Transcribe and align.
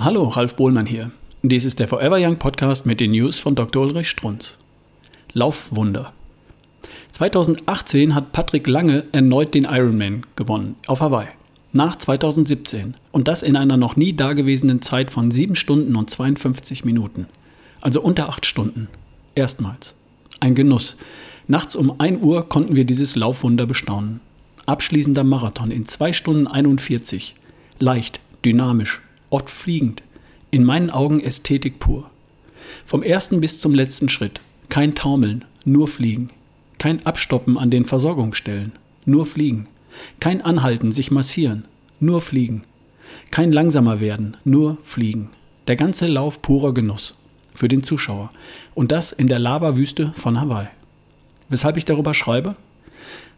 Hallo, 0.00 0.28
Ralf 0.28 0.54
Bohlmann 0.54 0.86
hier. 0.86 1.10
Dies 1.42 1.64
ist 1.64 1.80
der 1.80 1.88
Forever 1.88 2.18
Young 2.20 2.36
Podcast 2.36 2.86
mit 2.86 3.00
den 3.00 3.10
News 3.10 3.40
von 3.40 3.56
Dr. 3.56 3.82
Ulrich 3.82 4.08
Strunz. 4.08 4.56
Laufwunder. 5.32 6.12
2018 7.10 8.14
hat 8.14 8.30
Patrick 8.30 8.68
Lange 8.68 9.06
erneut 9.10 9.54
den 9.54 9.64
Ironman 9.64 10.24
gewonnen 10.36 10.76
auf 10.86 11.00
Hawaii. 11.00 11.26
Nach 11.72 11.96
2017 11.96 12.94
und 13.10 13.26
das 13.26 13.42
in 13.42 13.56
einer 13.56 13.76
noch 13.76 13.96
nie 13.96 14.12
dagewesenen 14.12 14.82
Zeit 14.82 15.10
von 15.10 15.32
7 15.32 15.56
Stunden 15.56 15.96
und 15.96 16.08
52 16.08 16.84
Minuten. 16.84 17.26
Also 17.80 18.00
unter 18.00 18.28
8 18.28 18.46
Stunden. 18.46 18.86
Erstmals. 19.34 19.96
Ein 20.38 20.54
Genuss. 20.54 20.96
Nachts 21.48 21.74
um 21.74 22.00
1 22.00 22.22
Uhr 22.22 22.48
konnten 22.48 22.76
wir 22.76 22.84
dieses 22.84 23.16
Laufwunder 23.16 23.66
bestaunen. 23.66 24.20
Abschließender 24.64 25.24
Marathon 25.24 25.72
in 25.72 25.86
2 25.86 26.12
Stunden 26.12 26.46
41. 26.46 27.34
Leicht, 27.80 28.20
dynamisch, 28.44 29.00
oft 29.30 29.50
fliegend. 29.50 30.02
In 30.50 30.64
meinen 30.64 30.90
Augen 30.90 31.20
Ästhetik 31.20 31.78
pur. 31.78 32.10
Vom 32.84 33.02
ersten 33.02 33.40
bis 33.40 33.58
zum 33.58 33.74
letzten 33.74 34.08
Schritt. 34.08 34.40
Kein 34.68 34.94
Taumeln, 34.94 35.44
nur 35.64 35.88
Fliegen. 35.88 36.28
Kein 36.78 37.04
Abstoppen 37.04 37.58
an 37.58 37.70
den 37.70 37.84
Versorgungsstellen, 37.84 38.72
nur 39.04 39.26
Fliegen. 39.26 39.66
Kein 40.20 40.42
Anhalten, 40.42 40.92
sich 40.92 41.10
massieren, 41.10 41.64
nur 42.00 42.20
Fliegen. 42.20 42.64
Kein 43.30 43.52
langsamer 43.52 44.00
werden, 44.00 44.36
nur 44.44 44.78
Fliegen. 44.82 45.30
Der 45.66 45.76
ganze 45.76 46.06
Lauf 46.06 46.40
purer 46.40 46.72
Genuss. 46.72 47.14
Für 47.54 47.68
den 47.68 47.82
Zuschauer. 47.82 48.30
Und 48.74 48.92
das 48.92 49.12
in 49.12 49.26
der 49.26 49.38
Lavawüste 49.38 50.12
von 50.14 50.40
Hawaii. 50.40 50.68
Weshalb 51.48 51.76
ich 51.76 51.84
darüber 51.84 52.14
schreibe? 52.14 52.54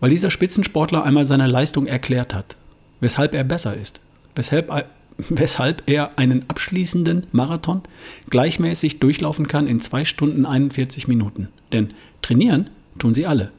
weil 0.00 0.10
dieser 0.10 0.30
Spitzensportler 0.30 1.04
einmal 1.04 1.24
seine 1.24 1.46
Leistung 1.46 1.86
erklärt 1.86 2.34
hat, 2.34 2.56
weshalb 3.00 3.34
er 3.34 3.44
besser 3.44 3.76
ist, 3.76 4.00
weshalb, 4.34 4.70
weshalb 5.18 5.82
er 5.86 6.18
einen 6.18 6.44
abschließenden 6.48 7.26
Marathon 7.32 7.82
gleichmäßig 8.30 8.98
durchlaufen 9.00 9.46
kann 9.48 9.66
in 9.66 9.80
2 9.80 10.04
Stunden 10.04 10.46
41 10.46 11.08
Minuten. 11.08 11.48
Denn 11.72 11.88
trainieren 12.22 12.70
tun 12.98 13.14
sie 13.14 13.26
alle. 13.26 13.52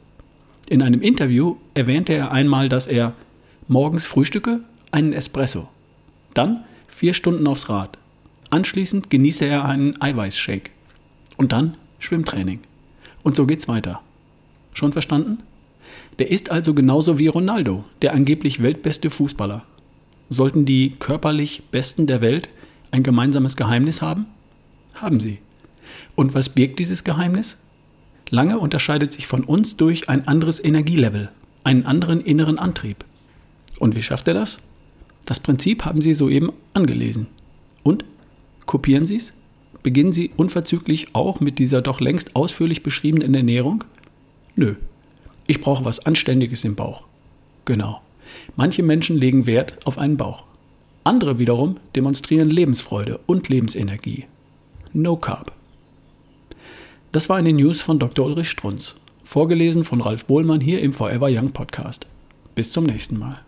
In 0.68 0.82
einem 0.82 1.00
Interview 1.00 1.56
erwähnte 1.74 2.12
er 2.12 2.30
einmal, 2.32 2.68
dass 2.68 2.86
er 2.86 3.14
morgens 3.66 4.06
frühstücke, 4.06 4.60
einen 4.90 5.12
Espresso, 5.12 5.68
dann 6.34 6.64
vier 6.86 7.14
Stunden 7.14 7.46
aufs 7.46 7.68
Rad, 7.68 7.98
anschließend 8.50 9.10
genieße 9.10 9.44
er 9.44 9.64
einen 9.64 10.00
Eiweißshake 10.00 10.70
und 11.36 11.52
dann 11.52 11.76
Schwimmtraining. 11.98 12.60
Und 13.22 13.36
so 13.36 13.46
geht's 13.46 13.68
weiter. 13.68 14.00
Schon 14.72 14.92
verstanden? 14.92 15.38
Der 16.18 16.30
ist 16.30 16.50
also 16.50 16.74
genauso 16.74 17.18
wie 17.18 17.26
Ronaldo, 17.26 17.84
der 18.02 18.14
angeblich 18.14 18.62
weltbeste 18.62 19.10
Fußballer. 19.10 19.64
Sollten 20.28 20.64
die 20.64 20.94
körperlich 20.98 21.62
Besten 21.70 22.06
der 22.06 22.20
Welt 22.20 22.50
ein 22.90 23.02
gemeinsames 23.02 23.56
Geheimnis 23.56 24.02
haben? 24.02 24.26
Haben 24.94 25.20
sie. 25.20 25.38
Und 26.14 26.34
was 26.34 26.48
birgt 26.48 26.78
dieses 26.78 27.04
Geheimnis? 27.04 27.58
Lange 28.30 28.58
unterscheidet 28.58 29.12
sich 29.12 29.26
von 29.26 29.44
uns 29.44 29.76
durch 29.76 30.08
ein 30.08 30.28
anderes 30.28 30.62
Energielevel, 30.62 31.30
einen 31.64 31.86
anderen 31.86 32.20
inneren 32.20 32.58
Antrieb. 32.58 33.04
Und 33.78 33.96
wie 33.96 34.02
schafft 34.02 34.28
er 34.28 34.34
das? 34.34 34.58
Das 35.24 35.40
Prinzip 35.40 35.84
haben 35.84 36.02
Sie 36.02 36.14
soeben 36.14 36.52
angelesen. 36.74 37.26
Und? 37.82 38.04
Kopieren 38.66 39.04
Sie 39.04 39.16
es? 39.16 39.34
Beginnen 39.82 40.12
Sie 40.12 40.30
unverzüglich 40.36 41.14
auch 41.14 41.40
mit 41.40 41.58
dieser 41.58 41.80
doch 41.80 42.00
längst 42.00 42.36
ausführlich 42.36 42.82
beschriebenen 42.82 43.34
Ernährung? 43.34 43.84
Nö. 44.56 44.74
Ich 45.46 45.60
brauche 45.60 45.84
was 45.84 46.04
Anständiges 46.04 46.64
im 46.64 46.74
Bauch. 46.74 47.06
Genau. 47.64 48.02
Manche 48.56 48.82
Menschen 48.82 49.16
legen 49.16 49.46
Wert 49.46 49.78
auf 49.84 49.98
einen 49.98 50.16
Bauch. 50.16 50.44
Andere 51.04 51.38
wiederum 51.38 51.76
demonstrieren 51.96 52.50
Lebensfreude 52.50 53.20
und 53.26 53.48
Lebensenergie. 53.48 54.26
No 54.92 55.16
Carb. 55.16 55.52
Das 57.12 57.28
war 57.28 57.36
eine 57.36 57.52
News 57.52 57.80
von 57.80 57.98
Dr. 57.98 58.26
Ulrich 58.26 58.50
Strunz, 58.50 58.96
vorgelesen 59.24 59.84
von 59.84 60.00
Ralf 60.00 60.26
Bohlmann 60.26 60.60
hier 60.60 60.82
im 60.82 60.92
Forever 60.92 61.28
Young 61.30 61.52
Podcast. 61.52 62.06
Bis 62.54 62.72
zum 62.72 62.84
nächsten 62.84 63.18
Mal. 63.18 63.40